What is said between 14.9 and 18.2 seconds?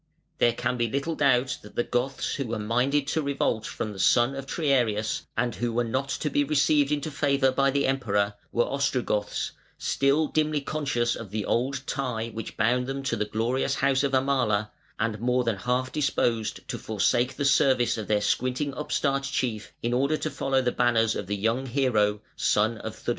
and more than half disposed to forsake the service of